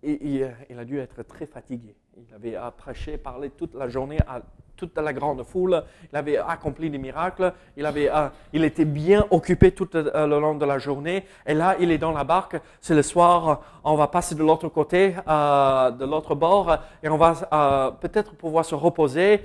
Et, 0.01 0.43
il 0.69 0.79
a 0.79 0.85
dû 0.85 0.97
être 0.97 1.21
très 1.23 1.45
fatigué. 1.45 1.95
Il 2.17 2.33
avait 2.33 2.57
prêché, 2.77 3.17
parlé 3.17 3.51
toute 3.51 3.75
la 3.75 3.87
journée 3.87 4.17
à 4.27 4.41
toute 4.75 4.97
la 4.97 5.13
grande 5.13 5.43
foule. 5.43 5.83
Il 6.11 6.17
avait 6.17 6.37
accompli 6.37 6.89
des 6.89 6.97
miracles. 6.97 7.53
Il, 7.77 7.85
avait, 7.85 8.09
il 8.53 8.63
était 8.63 8.85
bien 8.85 9.25
occupé 9.29 9.71
tout 9.71 9.95
euh, 9.95 10.25
le 10.25 10.39
long 10.39 10.55
de 10.55 10.65
la 10.65 10.79
journée. 10.79 11.25
Et 11.45 11.53
là, 11.53 11.75
il 11.79 11.91
est 11.91 11.97
dans 11.99 12.13
la 12.13 12.23
barque. 12.23 12.59
C'est 12.81 12.95
le 12.95 13.03
soir. 13.03 13.61
On 13.83 13.95
va 13.95 14.07
passer 14.07 14.33
de 14.33 14.39
l'autre 14.41 14.69
côté, 14.69 15.11
de 15.11 16.05
l'autre 16.05 16.33
bord, 16.33 16.75
et 17.03 17.09
on 17.09 17.17
va 17.17 17.97
peut-être 18.01 18.33
pouvoir 18.35 18.65
se 18.65 18.73
reposer. 18.73 19.41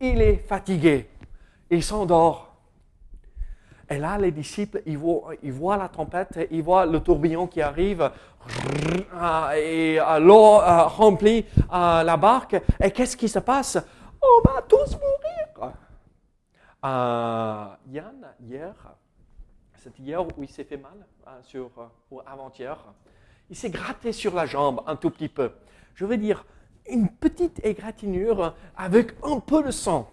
Il 0.00 0.22
est 0.22 0.36
fatigué. 0.36 1.10
Il 1.68 1.82
s'endort. 1.82 2.45
Et 3.88 3.98
là, 3.98 4.18
les 4.18 4.32
disciples, 4.32 4.82
ils 4.84 4.98
voient, 4.98 5.76
la 5.76 5.88
tempête, 5.88 6.48
ils 6.50 6.62
voient 6.62 6.86
le 6.86 7.00
tourbillon 7.00 7.46
qui 7.46 7.62
arrive 7.62 8.10
et 9.56 9.98
l'eau 10.20 10.58
remplit 10.58 11.46
la 11.70 12.16
barque. 12.16 12.60
Et 12.80 12.90
qu'est-ce 12.90 13.16
qui 13.16 13.28
se 13.28 13.38
passe? 13.38 13.78
On 14.20 14.40
va 14.48 14.62
tous 14.62 14.96
mourir. 14.96 15.74
Yann, 16.82 18.34
hier, 18.40 18.74
c'était 19.74 20.02
hier 20.02 20.26
où 20.26 20.42
il 20.42 20.48
s'est 20.48 20.64
fait 20.64 20.76
mal, 20.76 21.06
sur, 21.42 21.70
ou 22.10 22.20
avant-hier, 22.26 22.76
il 23.48 23.56
s'est 23.56 23.70
gratté 23.70 24.10
sur 24.12 24.34
la 24.34 24.46
jambe 24.46 24.82
un 24.86 24.96
tout 24.96 25.10
petit 25.10 25.28
peu. 25.28 25.52
Je 25.94 26.04
veux 26.04 26.16
dire, 26.16 26.44
une 26.88 27.08
petite 27.08 27.64
égratignure 27.64 28.54
avec 28.76 29.12
un 29.22 29.38
peu 29.38 29.62
de 29.62 29.70
sang. 29.70 30.10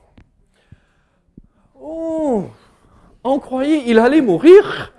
Oh, 1.76 2.46
on 3.24 3.40
croyait 3.40 3.84
qu'il 3.84 4.00
allait 4.00 4.22
mourir. 4.22 4.94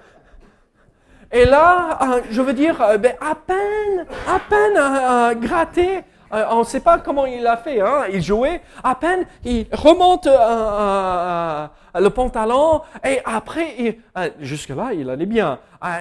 Et 1.32 1.44
là, 1.44 1.98
euh, 2.00 2.22
je 2.30 2.40
veux 2.40 2.52
dire, 2.52 2.80
euh, 2.80 2.96
ben, 2.96 3.14
à 3.20 3.34
peine, 3.34 4.06
à 4.28 4.38
peine 4.38 4.76
euh, 4.76 5.34
gratté, 5.34 6.02
on 6.30 6.60
ne 6.60 6.64
sait 6.64 6.80
pas 6.80 6.98
comment 6.98 7.26
il 7.26 7.46
a 7.46 7.56
fait, 7.56 7.80
hein, 7.80 8.06
il 8.12 8.20
jouait, 8.20 8.60
à 8.82 8.96
peine 8.96 9.24
il 9.44 9.68
remonte 9.70 10.26
le 10.26 12.08
pantalon 12.08 12.80
et 13.04 13.20
après, 13.24 14.00
jusque-là, 14.40 14.94
il 14.94 15.10
allait 15.10 15.26
bien. 15.26 15.60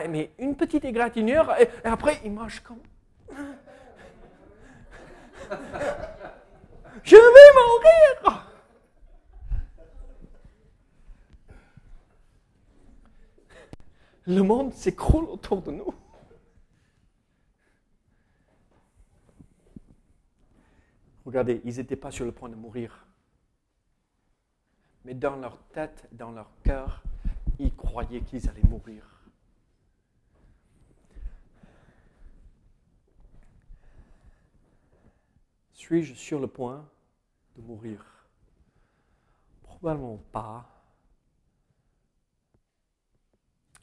mais 0.09 0.31
une 0.39 0.55
petite 0.55 0.85
égratignure 0.85 1.53
et, 1.59 1.69
et 1.85 1.87
après, 1.87 2.19
il 2.25 2.31
marche 2.31 2.61
comme... 2.61 2.79
Je 7.03 7.15
vais 7.15 7.21
mourir 7.21 8.52
le 14.25 14.41
monde 14.41 14.73
s'écroule 14.73 15.25
autour 15.25 15.61
de 15.61 15.71
nous. 15.71 15.93
Regardez, 21.25 21.61
ils 21.63 21.77
n'étaient 21.77 21.95
pas 21.95 22.11
sur 22.11 22.25
le 22.25 22.31
point 22.31 22.49
de 22.49 22.55
mourir. 22.55 23.05
Mais 25.05 25.13
dans 25.13 25.35
leur 25.35 25.57
tête, 25.73 26.07
dans 26.11 26.31
leur 26.31 26.49
cœur, 26.63 27.03
ils 27.59 27.75
croyaient 27.75 28.21
qu'ils 28.21 28.49
allaient 28.49 28.61
mourir. 28.63 29.03
Suis-je 35.73 36.13
sur 36.13 36.39
le 36.39 36.47
point 36.47 36.89
de 37.57 37.61
mourir? 37.61 38.05
Probablement 39.63 40.21
pas. 40.31 40.72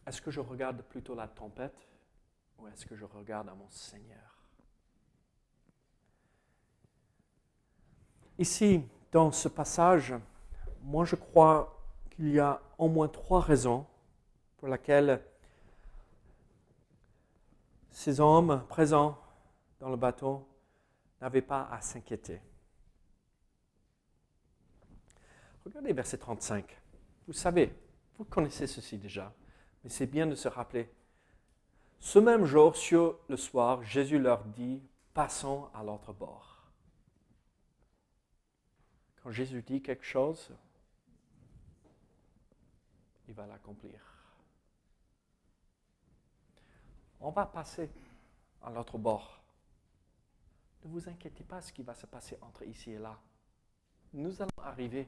Est-ce 0.07 0.21
que 0.21 0.31
je 0.31 0.41
regarde 0.41 0.83
plutôt 0.83 1.15
la 1.15 1.29
tempête 1.29 1.89
ou 2.59 2.67
est-ce 2.69 2.87
que 2.87 2.97
je 2.97 3.05
regarde 3.05 3.49
à 3.49 3.55
mon 3.55 3.69
Seigneur? 3.69 4.31
Ici, 8.39 8.83
dans 9.13 9.33
ce 9.33 9.49
passage, 9.49 10.15
moi 10.83 11.05
je 11.05 11.17
crois 11.17 11.79
qu'il 12.11 12.31
y 12.31 12.41
a 12.41 12.61
au 12.79 12.89
moins 12.89 13.09
trois 13.09 13.41
raisons 13.41 13.87
pour 14.57 14.69
lesquelles 14.69 15.23
ces 17.91 18.21
hommes 18.21 18.65
présents 18.69 19.19
dans 19.79 19.91
le 19.91 19.97
bateau 19.97 20.47
n'avaient 21.21 21.43
pas 21.43 21.69
à 21.71 21.81
s'inquiéter. 21.81 22.41
Regardez 25.65 25.93
verset 25.93 26.19
35. 26.19 26.81
Vous 27.27 27.33
savez, 27.33 27.75
vous 28.17 28.25
connaissez 28.25 28.67
ceci 28.67 28.97
déjà. 28.97 29.33
Mais 29.83 29.91
c'est 29.91 30.07
bien 30.07 30.27
de 30.27 30.35
se 30.35 30.49
rappeler. 30.49 30.91
Ce 32.01 32.19
même 32.19 32.45
jour, 32.45 32.77
sur 32.77 33.19
le 33.29 33.37
soir, 33.37 33.83
Jésus 33.83 34.19
leur 34.19 34.45
dit, 34.45 34.83
passons 35.13 35.69
à 35.75 35.83
l'autre 35.83 36.13
bord. 36.13 36.57
Quand 39.23 39.31
Jésus 39.31 39.63
dit 39.63 39.83
quelque 39.83 40.05
chose, 40.05 40.51
il 43.29 43.35
va 43.35 43.47
l'accomplir. 43.47 44.01
On 47.21 47.31
va 47.31 47.45
passer 47.45 47.91
à 48.63 48.71
l'autre 48.71 48.97
bord. 48.97 49.41
Ne 50.85 50.91
vous 50.91 51.09
inquiétez 51.09 51.45
pas 51.45 51.61
ce 51.61 51.73
qui 51.73 51.83
va 51.83 51.95
se 51.95 52.07
passer 52.07 52.39
entre 52.41 52.65
ici 52.65 52.93
et 52.93 52.99
là. 52.99 53.19
Nous 54.15 54.41
allons 54.41 54.63
arriver. 54.63 55.07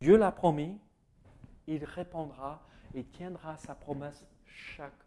Dieu 0.00 0.18
l'a 0.18 0.30
promis, 0.30 0.78
il 1.66 1.82
répondra 1.84 2.62
et 2.94 3.04
tiendra 3.04 3.56
sa 3.56 3.74
promesse 3.74 4.24
chaque 4.44 5.04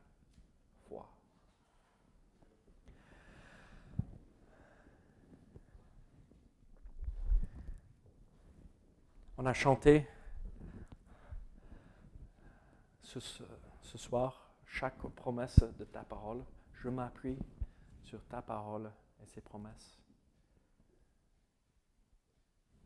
fois. 0.88 1.10
On 9.38 9.46
a 9.46 9.54
chanté 9.54 10.08
ce, 13.04 13.20
ce, 13.20 13.98
soir 13.98 14.52
chaque 14.66 14.98
promesse 15.16 15.60
de 15.60 15.86
ta 15.86 16.04
parole. 16.04 16.44
Je 16.74 16.90
m'appuie 16.90 17.40
sur 18.04 18.24
ta 18.26 18.42
parole 18.42 18.92
et 19.22 19.26
ses 19.26 19.42
promesses. 19.42 19.98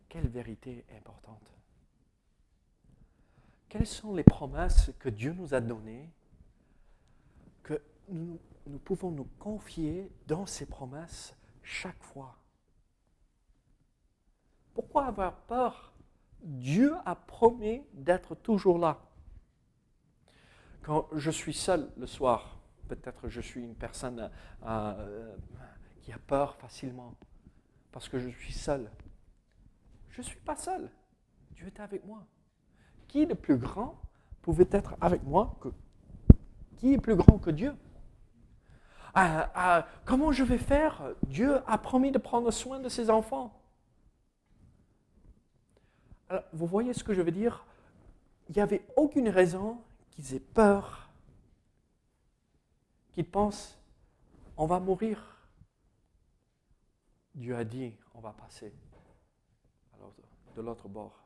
Quelle 0.07 0.27
vérité 0.27 0.85
importante. 0.95 1.51
Quelles 3.73 3.87
sont 3.87 4.13
les 4.13 4.23
promesses 4.23 4.91
que 4.99 5.09
Dieu 5.09 5.33
nous 5.33 5.55
a 5.55 5.59
données 5.59 6.07
que 7.63 7.81
nous, 8.07 8.37
pouvons 8.85 9.09
nous 9.09 9.27
confier 9.39 10.11
dans 10.27 10.45
ces 10.45 10.67
promesses 10.67 11.35
chaque 11.63 12.03
fois? 12.03 12.37
Pourquoi 14.75 15.07
avoir 15.07 15.37
peur? 15.47 15.91
Dieu 16.43 16.93
a 17.03 17.15
promis 17.15 17.81
d'être 17.93 18.35
toujours 18.35 18.77
là. 18.77 19.01
Quand 20.83 21.07
je 21.13 21.31
suis 21.31 21.55
seul 21.55 21.89
le 21.97 22.05
soir, 22.05 22.59
peut-être 22.87 23.27
je 23.27 23.41
suis 23.41 23.63
une 23.63 23.75
personne 23.75 24.29
euh, 24.67 25.35
qui 26.03 26.13
a 26.13 26.19
peur 26.19 26.57
facilement 26.57 27.15
parce 27.91 28.07
que 28.07 28.19
je 28.19 28.29
suis 28.29 28.53
seul. 28.53 28.91
Je 30.11 30.21
ne 30.21 30.27
suis 30.27 30.41
pas 30.41 30.57
seul. 30.57 30.91
Dieu 31.55 31.65
est 31.65 31.79
avec 31.79 32.05
moi 32.05 32.23
qui 33.13 33.22
est 33.22 33.36
plus 33.36 33.58
grand 33.58 33.96
pouvait 34.41 34.67
être 34.72 34.96
avec 35.00 35.22
moi 35.22 35.55
que 35.62 35.70
qui 36.77 36.93
est 36.93 36.98
plus 36.98 37.15
grand 37.15 37.38
que 37.38 37.51
Dieu 37.51 37.75
ah, 39.13 39.51
ah, 39.53 39.88
Comment 40.03 40.32
je 40.32 40.43
vais 40.43 40.58
faire? 40.58 41.13
Dieu 41.27 41.60
a 41.67 41.77
promis 41.77 42.12
de 42.12 42.17
prendre 42.17 42.50
soin 42.50 42.79
de 42.79 42.89
ses 42.89 43.12
enfants. 43.12 43.53
vous 46.53 46.65
voyez 46.65 46.96
ce 46.96 47.03
que 47.03 47.13
je 47.13 47.22
veux 47.22 47.32
dire? 47.32 47.67
Il 48.50 48.55
n'y 48.55 48.62
avait 48.62 48.84
aucune 48.96 49.29
raison 49.29 49.77
qu'ils 50.10 50.34
aient 50.34 50.39
peur, 50.39 51.08
qu'ils 53.12 53.29
pensent 53.29 53.77
on 54.58 54.65
va 54.65 54.79
mourir. 54.79 55.38
Dieu 57.36 57.55
a 57.55 57.63
dit 57.63 57.93
on 58.15 58.22
va 58.22 58.32
passer 58.32 58.74
de 60.55 60.62
l'autre 60.62 60.88
bord 60.88 61.22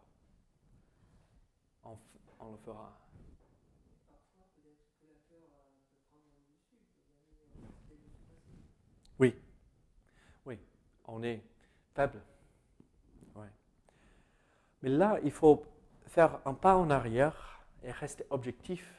on, 2.40 2.52
le 2.52 2.58
fera. 2.58 2.98
Oui. 9.20 9.36
Oui. 10.46 10.60
On 11.06 11.24
est 11.24 11.42
faible. 11.94 12.22
Mais 14.82 14.90
là, 14.90 15.20
il 15.24 15.32
faut 15.32 15.66
faire 16.06 16.40
un 16.46 16.54
pas 16.54 16.76
en 16.76 16.90
arrière 16.90 17.66
et 17.84 17.92
rester 17.92 18.26
objectif, 18.30 18.94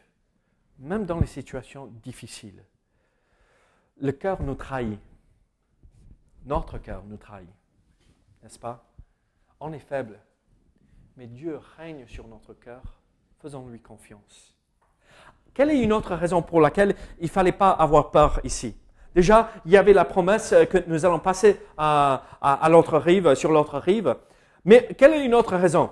même 0.79 1.07
dans 1.07 1.21
les 1.21 1.27
situations 1.27 1.87
difficiles. 1.87 2.65
Le 4.01 4.13
cœur 4.13 4.43
nous 4.43 4.55
trahit. 4.55 5.01
Notre 6.45 6.79
cœur 6.79 7.05
nous 7.05 7.17
trahit. 7.17 7.49
N'est-ce 8.43 8.59
pas? 8.59 8.85
On 9.61 9.73
est 9.73 9.79
faible. 9.79 10.21
Mais 11.17 11.27
Dieu 11.27 11.59
règne 11.77 12.07
sur 12.07 12.29
notre 12.29 12.55
cœur. 12.55 13.01
Faisons-lui 13.41 13.81
confiance. 13.81 14.55
Quelle 15.55 15.71
est 15.71 15.83
une 15.83 15.93
autre 15.93 16.15
raison 16.15 16.43
pour 16.43 16.61
laquelle 16.61 16.95
il 17.19 17.25
ne 17.25 17.29
fallait 17.29 17.53
pas 17.53 17.71
avoir 17.71 18.11
peur 18.11 18.41
ici? 18.45 18.77
Déjà, 19.15 19.51
il 19.65 19.73
y 19.73 19.77
avait 19.77 19.93
la 19.93 20.05
promesse 20.05 20.55
que 20.71 20.79
nous 20.87 21.05
allons 21.05 21.19
passer 21.19 21.61
à, 21.77 22.25
à 22.41 22.69
l'autre 22.69 22.99
rive, 22.99 23.35
sur 23.35 23.51
l'autre 23.51 23.79
rive. 23.79 24.17
Mais 24.65 24.89
quelle 24.97 25.15
est 25.15 25.25
une 25.25 25.35
autre 25.35 25.57
raison? 25.57 25.91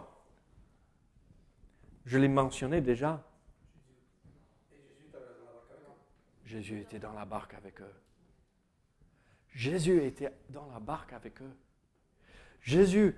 Je 2.05 2.19
l'ai 2.19 2.29
mentionné 2.29 2.81
déjà. 2.81 3.23
Jésus 6.45 6.81
était 6.81 7.01
dans 7.01 7.13
la 7.13 7.25
barque 7.25 7.55
avec 7.55 7.81
eux. 7.81 7.95
Jésus 9.53 10.05
était 10.05 10.33
dans 10.51 10.67
la 10.73 10.79
barque 10.79 11.13
avec 11.13 11.43
eux. 11.43 11.57
Jésus, 12.61 13.17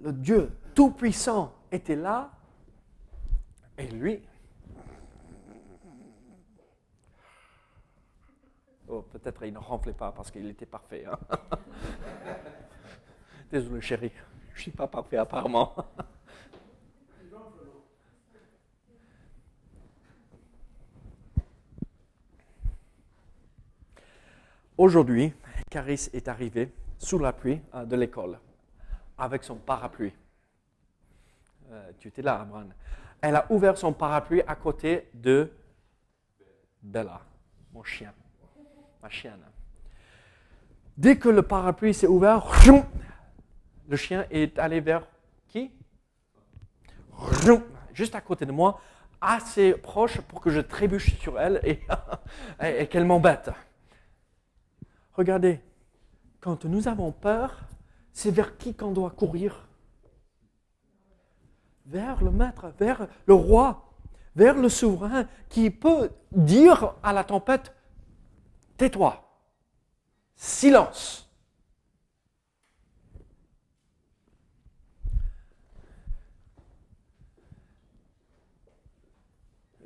le 0.00 0.12
Dieu 0.12 0.52
Tout-Puissant, 0.74 1.54
était 1.72 1.96
là. 1.96 2.32
Et 3.78 3.86
lui, 3.86 4.20
Oh, 8.90 9.02
peut-être 9.02 9.44
il 9.44 9.52
ne 9.52 9.58
ronflait 9.58 9.92
pas 9.92 10.10
parce 10.12 10.30
qu'il 10.30 10.48
était 10.48 10.64
parfait. 10.64 11.04
Hein. 11.04 11.18
Désolé, 13.52 13.82
chérie. 13.82 14.12
Je 14.54 14.58
ne 14.58 14.62
suis 14.62 14.70
pas 14.70 14.86
parfait 14.86 15.18
apparemment. 15.18 15.74
Aujourd'hui, 24.78 25.34
Caris 25.68 26.08
est 26.14 26.28
arrivé 26.28 26.72
sous 26.98 27.18
la 27.18 27.32
pluie 27.32 27.60
euh, 27.74 27.84
de 27.84 27.96
l'école 27.96 28.38
avec 29.18 29.44
son 29.44 29.56
parapluie. 29.56 30.14
Euh, 31.70 31.92
tu 31.98 32.08
étais 32.08 32.22
là, 32.22 32.40
Amran. 32.40 32.68
Elle 33.20 33.36
a 33.36 33.46
ouvert 33.50 33.76
son 33.76 33.92
parapluie 33.92 34.42
à 34.46 34.54
côté 34.54 35.08
de 35.14 35.50
Bella, 36.82 37.20
mon 37.72 37.82
chien 37.82 38.12
ma 39.02 39.08
chienne. 39.08 39.40
Dès 40.96 41.18
que 41.18 41.28
le 41.28 41.42
parapluie 41.42 41.94
s'est 41.94 42.06
ouvert, 42.06 42.44
le 43.88 43.96
chien 43.96 44.26
est 44.30 44.58
allé 44.58 44.80
vers 44.80 45.06
qui? 45.46 45.70
Juste 47.92 48.14
à 48.14 48.20
côté 48.20 48.46
de 48.46 48.52
moi, 48.52 48.80
assez 49.20 49.72
proche 49.74 50.20
pour 50.20 50.40
que 50.40 50.50
je 50.50 50.60
trébuche 50.60 51.18
sur 51.18 51.38
elle 51.40 51.60
et, 51.64 51.80
et 52.60 52.86
qu'elle 52.88 53.04
m'embête. 53.04 53.50
Regardez, 55.12 55.60
quand 56.40 56.64
nous 56.64 56.86
avons 56.86 57.12
peur, 57.12 57.60
c'est 58.12 58.30
vers 58.30 58.56
qui 58.56 58.74
qu'on 58.74 58.92
doit 58.92 59.10
courir? 59.10 59.67
Vers 61.88 62.22
le 62.22 62.30
maître, 62.30 62.68
vers 62.78 63.08
le 63.26 63.34
roi, 63.34 63.92
vers 64.36 64.54
le 64.54 64.68
souverain 64.68 65.26
qui 65.48 65.70
peut 65.70 66.10
dire 66.32 66.94
à 67.02 67.14
la 67.14 67.24
tempête, 67.24 67.74
tais-toi. 68.76 69.24
Silence. 70.36 71.24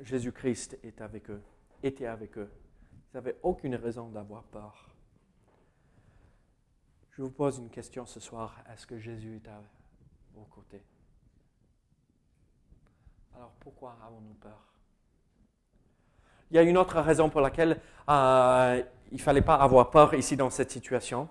Jésus-Christ 0.01 0.77
est 0.83 0.99
avec 0.99 1.29
eux, 1.29 1.41
était 1.81 2.05
avec 2.05 2.37
eux. 2.37 2.51
Ils 2.91 3.15
n'avaient 3.15 3.39
aucune 3.43 3.75
raison 3.75 4.09
d'avoir 4.09 4.43
peur. 4.43 4.93
Je 7.11 7.21
vous 7.21 7.31
pose 7.31 7.59
une 7.59 7.69
question 7.69 8.05
ce 8.05 8.19
soir. 8.19 8.61
Est-ce 8.69 8.85
que 8.85 8.99
Jésus 8.99 9.37
est 9.37 9.47
à 9.47 9.63
vos 10.33 10.45
côtés? 10.45 10.83
Alors 13.35 13.51
pourquoi 13.59 13.97
avons-nous 14.05 14.33
peur? 14.35 14.59
Il 16.51 16.55
y 16.55 16.59
a 16.59 16.63
une 16.63 16.77
autre 16.77 16.99
raison 16.99 17.29
pour 17.29 17.41
laquelle 17.41 17.81
euh, 18.09 18.83
il 19.11 19.17
ne 19.17 19.21
fallait 19.21 19.41
pas 19.41 19.55
avoir 19.55 19.89
peur 19.89 20.13
ici 20.13 20.37
dans 20.37 20.49
cette 20.49 20.71
situation. 20.71 21.29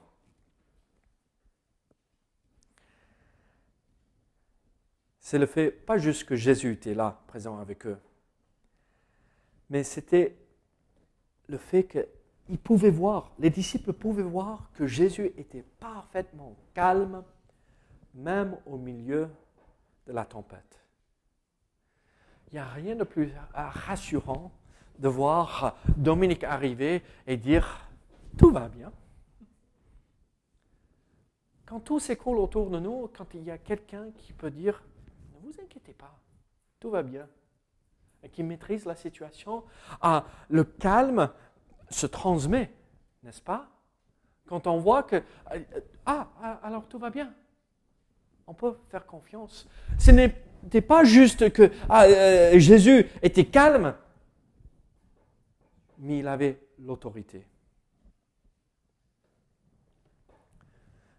C'est 5.20 5.38
le 5.38 5.46
fait, 5.46 5.70
pas 5.70 5.98
juste 5.98 6.24
que 6.24 6.36
Jésus 6.36 6.72
était 6.72 6.94
là, 6.94 7.22
présent 7.28 7.58
avec 7.58 7.86
eux, 7.86 7.98
mais 9.70 9.84
c'était 9.84 10.36
le 11.46 11.56
fait 11.56 11.84
qu'ils 11.84 12.58
pouvaient 12.58 12.90
voir, 12.90 13.32
les 13.38 13.48
disciples 13.48 13.92
pouvaient 13.92 14.22
voir 14.22 14.70
que 14.74 14.86
Jésus 14.86 15.32
était 15.38 15.64
parfaitement 15.80 16.56
calme, 16.74 17.24
même 18.14 18.58
au 18.66 18.76
milieu 18.76 19.30
de 20.06 20.12
la 20.12 20.24
tempête. 20.24 20.82
Il 22.52 22.56
n'y 22.56 22.60
a 22.60 22.68
rien 22.68 22.94
de 22.94 23.04
plus 23.04 23.32
rassurant 23.54 24.52
de 24.98 25.08
voir 25.08 25.74
Dominique 25.96 26.44
arriver 26.44 27.02
et 27.26 27.38
dire 27.38 27.88
tout 28.36 28.50
va 28.50 28.68
bien. 28.68 28.92
Quand 31.64 31.80
tout 31.80 31.98
s'écoule 31.98 32.38
autour 32.38 32.68
de 32.68 32.78
nous, 32.78 33.10
quand 33.16 33.32
il 33.32 33.44
y 33.44 33.50
a 33.50 33.56
quelqu'un 33.56 34.10
qui 34.18 34.34
peut 34.34 34.50
dire 34.50 34.82
ne 35.34 35.40
vous 35.40 35.54
inquiétez 35.62 35.94
pas, 35.94 36.18
tout 36.78 36.90
va 36.90 37.02
bien, 37.02 37.26
et 38.22 38.28
qui 38.28 38.42
maîtrise 38.42 38.84
la 38.84 38.96
situation, 38.96 39.64
ah, 40.02 40.26
le 40.50 40.64
calme 40.64 41.30
se 41.88 42.06
transmet, 42.06 42.70
n'est-ce 43.22 43.40
pas? 43.40 43.70
Quand 44.46 44.66
on 44.66 44.76
voit 44.78 45.04
que 45.04 45.22
ah, 46.04 46.28
ah 46.42 46.60
alors 46.62 46.86
tout 46.86 46.98
va 46.98 47.08
bien, 47.08 47.32
on 48.46 48.52
peut 48.52 48.76
faire 48.90 49.06
confiance. 49.06 49.66
Ce 49.98 50.10
n'était 50.62 50.81
pas 50.81 51.05
juste 51.05 51.53
que 51.53 51.70
ah, 51.88 52.05
euh, 52.05 52.59
Jésus 52.59 53.07
était 53.22 53.46
calme, 53.46 53.94
mais 55.98 56.18
il 56.18 56.29
avait 56.29 56.61
l'autorité. 56.79 57.46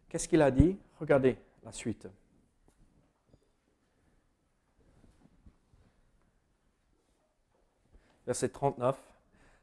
Qu'est-ce 0.09 0.27
qu'il 0.27 0.41
a 0.41 0.51
dit? 0.51 0.77
Regardez 0.99 1.37
la 1.63 1.71
suite. 1.71 2.07
Verset 8.25 8.49
39. 8.49 8.97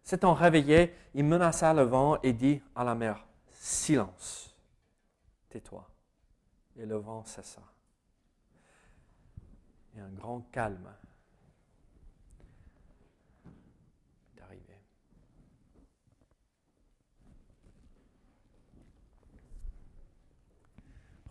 S'étant 0.02 0.34
réveillé, 0.34 0.94
il 1.14 1.24
menaça 1.24 1.72
le 1.72 1.82
vent 1.82 2.20
et 2.22 2.32
dit 2.32 2.60
à 2.74 2.84
la 2.84 2.94
mer, 2.94 3.26
Silence, 3.52 4.56
tais-toi. 5.50 5.88
Et 6.76 6.86
le 6.86 6.96
vent 6.96 7.24
cessa. 7.24 7.62
Et 9.96 10.00
un 10.00 10.10
grand 10.10 10.40
calme 10.52 10.88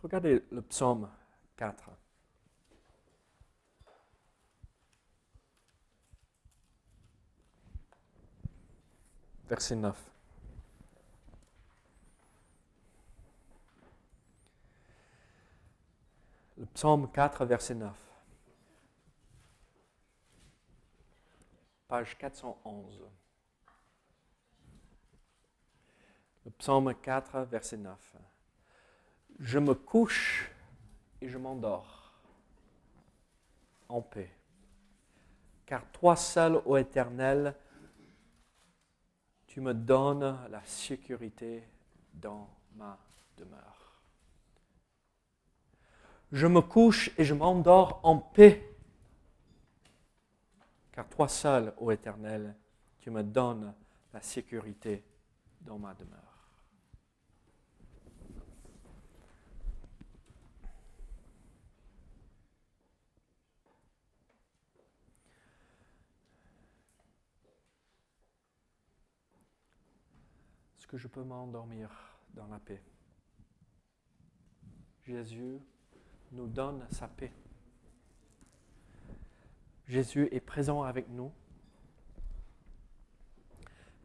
Regardez 0.02 0.46
le 0.52 0.62
psaume 0.62 1.10
4. 1.58 1.92
Verset 9.50 9.76
9. 9.76 10.12
Le 16.58 16.66
psaume 16.68 17.12
4, 17.12 17.46
verset 17.46 17.76
9. 17.76 18.09
Page 21.90 22.18
411. 22.18 23.04
Le 26.46 26.52
psaume 26.52 26.96
4, 26.96 27.42
verset 27.42 27.78
9 27.78 28.16
je 29.40 29.58
me 29.58 29.74
couche 29.74 30.52
et 31.22 31.30
je 31.30 31.38
m'endors 31.38 32.12
en 33.88 34.02
paix. 34.02 34.32
Car 35.66 35.86
toi 35.92 36.16
seul, 36.16 36.62
ô 36.66 36.78
Éternel, 36.78 37.56
tu 39.48 39.62
me 39.62 39.74
donnes 39.74 40.38
la 40.50 40.64
sécurité 40.66 41.64
dans 42.14 42.50
ma 42.76 42.98
demeure. 43.38 44.02
Je 46.32 46.48
me 46.48 46.62
couche 46.62 47.12
et 47.18 47.24
je 47.24 47.34
m'endors 47.34 48.00
en 48.04 48.18
paix 48.18 48.69
car 51.00 51.08
toi 51.08 51.30
seul, 51.30 51.74
ô 51.78 51.92
Éternel, 51.92 52.54
tu 53.00 53.10
me 53.10 53.24
donnes 53.24 53.74
la 54.12 54.20
sécurité 54.20 55.02
dans 55.62 55.80
ma 55.80 55.94
demeure. 55.94 56.20
Est-ce 70.78 70.86
que 70.86 70.98
je 70.98 71.08
peux 71.08 71.24
m'endormir 71.24 71.90
dans 72.34 72.48
la 72.48 72.60
paix? 72.60 72.84
Jésus 75.04 75.62
nous 76.34 76.48
donne 76.48 76.86
sa 76.92 77.08
paix. 77.08 77.32
Jésus 79.90 80.30
est 80.32 80.40
présent 80.40 80.84
avec 80.84 81.10
nous. 81.10 81.32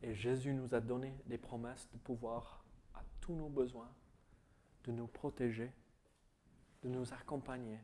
Et 0.03 0.15
Jésus 0.15 0.55
nous 0.55 0.75
a 0.75 0.81
donné 0.81 1.15
des 1.27 1.37
promesses 1.37 1.87
de 1.93 1.99
pouvoir 1.99 2.65
à 2.95 3.01
tous 3.21 3.35
nos 3.35 3.51
besoins, 3.51 3.91
de 4.85 4.93
nous 4.93 5.07
protéger, 5.07 5.71
de 6.83 6.89
nous 6.89 7.13
accompagner. 7.13 7.79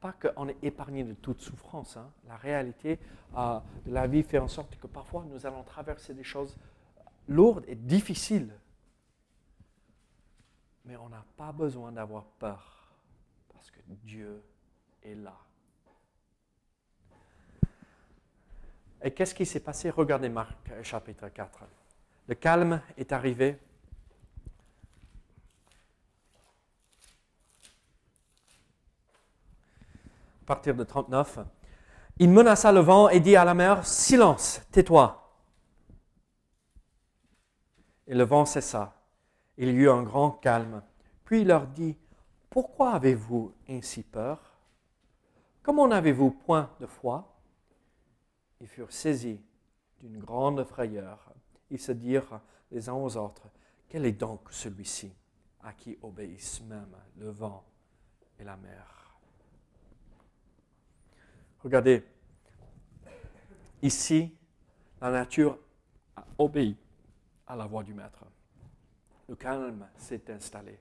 Pas 0.00 0.14
qu'on 0.14 0.48
est 0.48 0.56
épargné 0.62 1.04
de 1.04 1.12
toute 1.12 1.42
souffrance. 1.42 1.98
hein. 1.98 2.10
La 2.26 2.36
réalité 2.36 2.98
euh, 3.36 3.60
de 3.84 3.92
la 3.92 4.06
vie 4.06 4.22
fait 4.22 4.38
en 4.38 4.48
sorte 4.48 4.78
que 4.78 4.86
parfois 4.86 5.24
nous 5.24 5.44
allons 5.44 5.64
traverser 5.64 6.14
des 6.14 6.24
choses 6.24 6.56
lourdes 7.26 7.64
et 7.68 7.74
difficiles. 7.74 8.54
Mais 10.86 10.96
on 10.96 11.10
n'a 11.10 11.24
pas 11.36 11.52
besoin 11.52 11.92
d'avoir 11.92 12.24
peur 12.38 12.94
parce 13.52 13.70
que 13.70 13.80
Dieu 13.88 14.42
est 15.02 15.14
là. 15.14 15.38
Et 19.02 19.12
qu'est-ce 19.12 19.34
qui 19.34 19.46
s'est 19.46 19.60
passé? 19.60 19.90
Regardez 19.90 20.28
Marc 20.28 20.56
euh, 20.70 20.82
chapitre 20.82 21.28
4. 21.28 21.60
Le 22.26 22.34
calme 22.34 22.82
est 22.96 23.12
arrivé. 23.12 23.58
À 30.42 30.46
partir 30.46 30.74
de 30.74 30.82
39. 30.82 31.38
Il 32.18 32.30
menaça 32.30 32.72
le 32.72 32.80
vent 32.80 33.08
et 33.08 33.20
dit 33.20 33.36
à 33.36 33.44
la 33.44 33.54
mer, 33.54 33.86
Silence, 33.86 34.62
tais-toi. 34.72 35.32
Et 38.08 38.14
le 38.14 38.24
vent 38.24 38.44
cessa. 38.44 38.94
Il 39.56 39.68
y 39.68 39.72
eut 39.72 39.90
un 39.90 40.02
grand 40.02 40.32
calme. 40.32 40.82
Puis 41.24 41.42
il 41.42 41.48
leur 41.48 41.68
dit, 41.68 41.96
Pourquoi 42.50 42.92
avez-vous 42.92 43.52
ainsi 43.68 44.02
peur? 44.02 44.40
Comment 45.62 45.86
n'avez-vous 45.86 46.30
point 46.30 46.70
de 46.80 46.86
foi? 46.86 47.37
Ils 48.60 48.66
furent 48.66 48.92
saisis 48.92 49.40
d'une 50.00 50.18
grande 50.18 50.64
frayeur. 50.64 51.32
Ils 51.70 51.80
se 51.80 51.92
dirent 51.92 52.40
les 52.70 52.88
uns 52.88 52.94
aux 52.94 53.16
autres, 53.16 53.48
quel 53.88 54.04
est 54.04 54.12
donc 54.12 54.48
celui-ci 54.50 55.12
à 55.62 55.72
qui 55.72 55.98
obéissent 56.02 56.62
même 56.62 56.94
le 57.16 57.30
vent 57.30 57.64
et 58.38 58.44
la 58.44 58.56
mer? 58.56 59.18
Regardez, 61.62 62.04
ici, 63.82 64.36
la 65.00 65.10
nature 65.10 65.58
a 66.16 66.24
obéi 66.38 66.76
à 67.46 67.56
la 67.56 67.66
voix 67.66 67.82
du 67.82 67.94
Maître. 67.94 68.24
Le 69.28 69.36
calme 69.36 69.86
s'est 69.96 70.30
installé. 70.30 70.78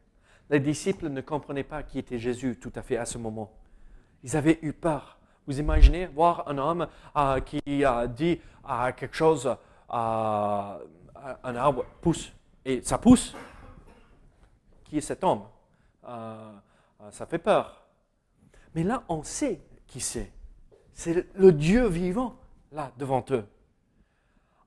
Les 0.49 0.59
disciples 0.59 1.09
ne 1.09 1.21
comprenaient 1.21 1.63
pas 1.63 1.83
qui 1.83 1.99
était 1.99 2.19
Jésus 2.19 2.57
tout 2.59 2.71
à 2.75 2.81
fait 2.81 2.97
à 2.97 3.05
ce 3.05 3.17
moment. 3.17 3.51
Ils 4.23 4.37
avaient 4.37 4.59
eu 4.61 4.73
peur. 4.73 5.19
Vous 5.47 5.59
imaginez 5.61 6.07
voir 6.07 6.43
un 6.49 6.57
homme 6.57 6.87
euh, 7.15 7.39
qui 7.39 7.85
a 7.85 8.05
dit 8.05 8.39
à 8.65 8.91
quelque 8.91 9.15
chose, 9.15 9.47
euh, 9.47 9.55
un 9.89 11.55
arbre 11.55 11.85
pousse, 12.01 12.33
et 12.65 12.81
ça 12.81 12.97
pousse. 12.97 13.33
Qui 14.83 14.97
est 14.97 15.01
cet 15.01 15.23
homme? 15.23 15.43
Euh, 16.05 16.51
euh, 17.01 17.11
Ça 17.11 17.25
fait 17.25 17.39
peur. 17.39 17.87
Mais 18.75 18.83
là, 18.83 19.03
on 19.07 19.23
sait 19.23 19.61
qui 19.87 20.01
c'est. 20.01 20.33
C'est 20.93 21.33
le 21.33 21.51
Dieu 21.53 21.87
vivant, 21.87 22.35
là, 22.73 22.91
devant 22.97 23.23
eux. 23.31 23.45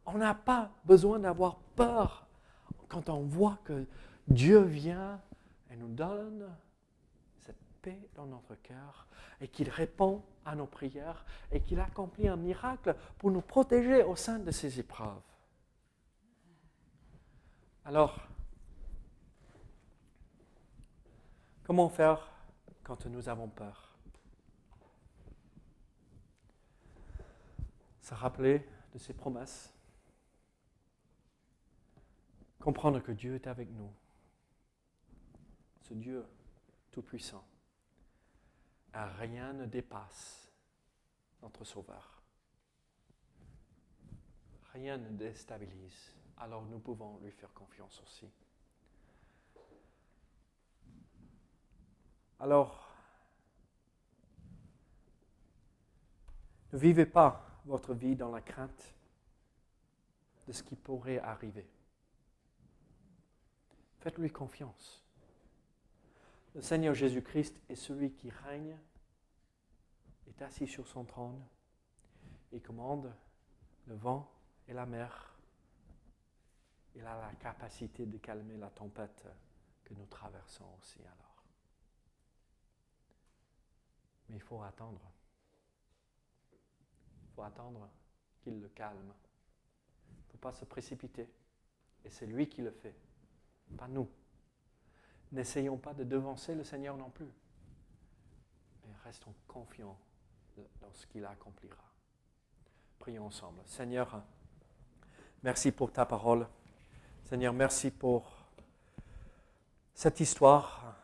On 0.07 0.17
n'a 0.17 0.35
pas 0.35 0.71
besoin 0.85 1.19
d'avoir 1.19 1.57
peur 1.77 2.27
quand 2.89 3.11
on 3.11 3.21
voit 3.21 3.59
que 3.65 3.85
Dieu 4.29 4.61
vient 4.61 5.21
et 5.71 5.77
nous 5.77 5.89
donne 5.89 6.49
cette 7.41 7.61
paix 7.83 8.01
dans 8.15 8.27
notre 8.27 8.55
cœur 8.63 9.07
et 9.41 9.49
qu'il 9.49 9.69
répond 9.69 10.23
à 10.45 10.55
nos 10.55 10.67
prières 10.67 11.25
et 11.53 11.61
qu'il 11.61 11.81
accomplit 11.81 12.29
un 12.29 12.37
miracle 12.37 12.97
pour 13.19 13.31
nous 13.31 13.41
protéger 13.41 14.03
au 14.03 14.17
sein 14.17 14.39
de 14.39 14.51
ces 14.51 14.81
épreuves. 14.81 15.21
Alors, 17.85 18.21
comment 21.65 21.89
faire 21.89 22.31
quand 22.83 23.07
nous 23.07 23.29
avons 23.29 23.49
peur? 23.49 23.97
Se 28.01 28.15
rappeler 28.15 28.67
de 28.93 28.99
ses 28.99 29.13
promesses, 29.13 29.73
comprendre 32.59 33.01
que 33.01 33.13
Dieu 33.13 33.37
est 33.37 33.47
avec 33.47 33.71
nous, 33.71 33.93
ce 35.83 35.95
Dieu 35.95 36.27
tout-puissant. 36.91 37.45
Rien 38.93 39.53
ne 39.53 39.67
dépasse 39.67 40.51
notre 41.43 41.65
Sauveur. 41.65 42.23
Rien 44.73 44.97
ne 44.97 45.09
déstabilise. 45.11 46.15
Alors 46.37 46.65
nous 46.65 46.79
pouvons 46.79 47.19
lui 47.19 47.31
faire 47.33 47.53
confiance 47.53 48.01
aussi. 48.03 48.29
Alors, 52.39 52.89
ne 56.73 56.79
vivez 56.79 57.05
pas 57.05 57.61
votre 57.67 57.93
vie 57.93 58.17
dans 58.17 58.31
la 58.31 58.41
crainte 58.41 58.95
de 60.47 60.53
ce 60.53 60.63
qui 60.63 60.75
pourrait 60.75 61.19
arriver. 61.19 61.69
Faites-lui 64.01 64.31
confiance. 64.31 65.05
Le 66.55 66.63
Seigneur 66.63 66.95
Jésus-Christ 66.95 67.61
est 67.69 67.77
celui 67.77 68.13
qui 68.13 68.29
règne, 68.29 68.77
est 70.27 70.43
assis 70.43 70.67
sur 70.67 70.87
son 70.87 71.05
trône 71.05 71.41
et 72.51 72.61
commande 72.61 73.15
le 73.87 73.95
vent 73.95 74.29
et 74.67 74.73
la 74.73 74.85
mer. 74.85 75.37
Il 76.97 77.07
a 77.07 77.21
la 77.21 77.33
capacité 77.37 78.05
de 78.05 78.19
calmer 78.19 78.57
la 78.57 78.71
tempête 78.71 79.25
que 79.85 79.95
nous 79.95 80.07
traversons 80.07 80.67
aussi 80.81 80.99
alors. 81.01 81.45
Mais 84.29 84.37
il 84.37 84.43
faut 84.43 84.61
attendre. 84.63 85.01
Il 86.53 87.35
faut 87.35 87.43
attendre 87.43 87.89
qu'il 88.41 88.61
le 88.61 88.69
calme. 88.71 89.15
Il 90.09 90.27
ne 90.27 90.33
faut 90.33 90.39
pas 90.39 90.53
se 90.53 90.65
précipiter. 90.65 91.29
Et 92.05 92.11
c'est 92.11 92.27
lui 92.27 92.49
qui 92.49 92.63
le 92.63 92.73
fait, 92.73 92.97
pas 93.77 93.87
nous. 93.87 94.09
N'essayons 95.33 95.77
pas 95.77 95.95
de 95.95 96.05
devancer 96.05 96.55
le 96.55 96.65
Seigneur 96.65 96.97
non 96.97 97.11
plus. 97.11 97.31
Mais 98.85 98.95
restons 99.05 99.35
confiants 99.47 99.99
dans 100.81 100.93
ce 100.93 101.07
qu'il 101.07 101.25
accomplira. 101.25 101.85
Prions 102.99 103.27
ensemble. 103.27 103.61
Seigneur, 103.65 104.23
merci 105.43 105.73
pour 105.73 105.93
ta 105.93 106.05
parole. 106.05 106.47
Seigneur, 107.25 107.53
merci 107.53 107.91
pour 107.91 108.31
cette 109.95 110.21
histoire. 110.21 110.97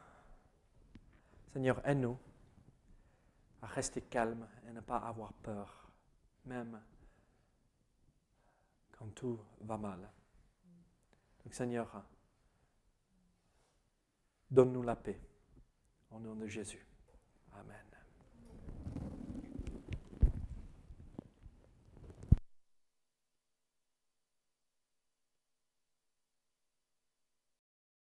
Seigneur, 1.53 1.81
aide-nous 1.87 2.19
à 3.63 3.67
rester 3.67 4.03
calme 4.03 4.47
et 4.69 4.73
ne 4.73 4.81
pas 4.81 4.99
avoir 4.99 5.33
peur, 5.35 5.89
même 6.45 6.81
quand 8.93 9.09
tout 9.15 9.39
va 9.61 9.77
mal. 9.77 10.01
Donc, 11.45 11.55
Seigneur, 11.55 12.03
Donne-nous 14.51 14.83
la 14.83 14.97
paix. 14.97 15.21
Au 16.11 16.19
nom 16.19 16.35
de 16.35 16.47
Jésus. 16.47 16.87
Amen. 17.53 17.86